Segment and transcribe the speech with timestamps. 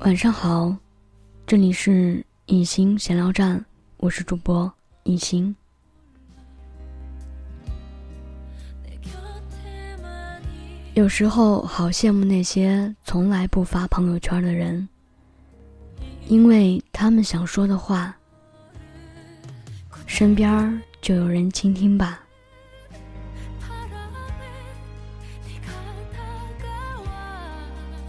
[0.00, 0.74] 晚上好，
[1.46, 3.62] 这里是隐形闲聊站，
[3.98, 5.54] 我是主播隐形。
[10.98, 14.88] 有时候好羡慕那些从来不发朋友圈的人，
[16.26, 18.12] 因为他们想说的话，
[20.06, 22.18] 身边就有人倾听吧。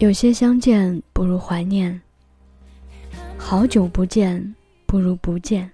[0.00, 2.02] 有些相见不如怀念，
[3.38, 5.70] 好久不见不如不见。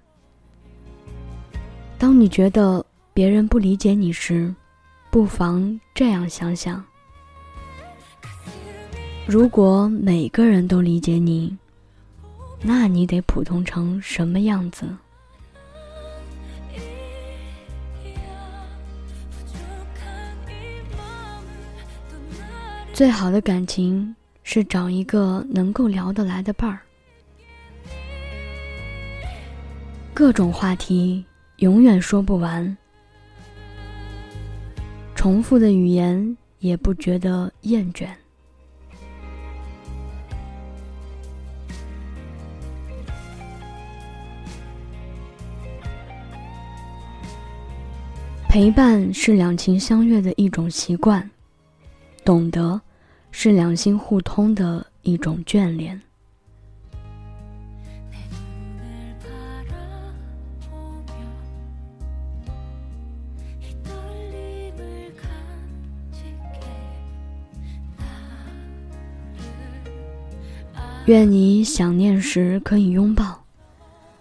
[1.97, 4.55] 当你觉得别人不理解你时，
[5.11, 6.85] 不妨这样想想：
[9.29, 11.57] 如果每个人都理解你，
[12.63, 14.87] 那你得普通成什么样子？
[22.93, 26.79] 最好的感情是找一个能够聊得来的伴儿，
[30.15, 31.25] 各种话题
[31.57, 32.77] 永远说不完，
[35.17, 38.07] 重复的语言也不觉得厌倦。
[48.57, 51.31] 陪伴是两情相悦的一种习惯，
[52.25, 52.81] 懂得。
[53.31, 56.01] 是两心互通的一种眷恋。
[71.05, 73.39] 愿你想念时可以拥抱，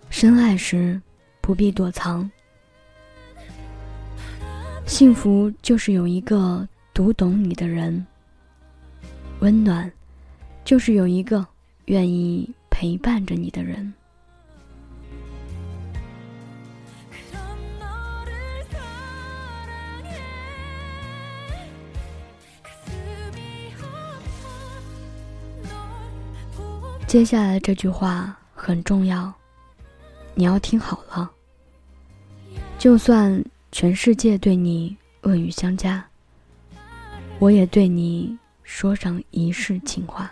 [0.09, 1.01] 深爱时
[1.39, 2.29] 不必躲藏。
[4.85, 8.05] 幸福就是有一个读懂你的人。
[9.39, 9.91] 温暖，
[10.63, 11.45] 就是有一个
[11.85, 13.93] 愿意陪伴着你的人。
[27.05, 29.33] 接下来这句话很重要，
[30.33, 31.29] 你要听好了。
[32.79, 33.43] 就算
[33.77, 36.07] 全世界对你恶语相加，
[37.39, 38.39] 我也对你。
[38.63, 40.31] 说上一世情话。